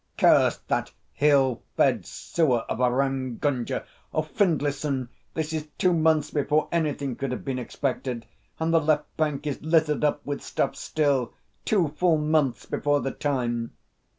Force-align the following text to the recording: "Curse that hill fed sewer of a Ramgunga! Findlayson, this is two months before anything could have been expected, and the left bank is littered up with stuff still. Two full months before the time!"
"Curse 0.17 0.57
that 0.67 0.91
hill 1.13 1.61
fed 1.77 2.07
sewer 2.07 2.61
of 2.67 2.79
a 2.79 2.89
Ramgunga! 2.89 3.83
Findlayson, 4.23 5.09
this 5.35 5.53
is 5.53 5.67
two 5.77 5.93
months 5.93 6.31
before 6.31 6.67
anything 6.71 7.15
could 7.15 7.31
have 7.31 7.45
been 7.45 7.59
expected, 7.59 8.25
and 8.59 8.73
the 8.73 8.81
left 8.81 9.15
bank 9.15 9.45
is 9.45 9.61
littered 9.61 10.03
up 10.03 10.25
with 10.25 10.41
stuff 10.41 10.75
still. 10.75 11.33
Two 11.65 11.89
full 11.89 12.17
months 12.17 12.65
before 12.65 12.99
the 12.99 13.11
time!" 13.11 13.73